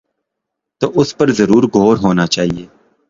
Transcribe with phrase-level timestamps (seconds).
[0.79, 2.65] تو اس پر ضرور غور ہو نا چاہیے۔